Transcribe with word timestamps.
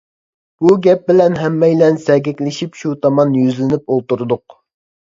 بۇ 0.63 0.71
گەپ 0.87 1.03
بىلەن 1.11 1.37
ھەممەيلەن 1.41 2.01
سەگەكلىشىپ 2.07 2.81
شۇ 2.83 2.99
تامان 3.07 3.39
يۈزلىنىپ 3.43 3.87
ئولتۇردۇق. 3.97 4.61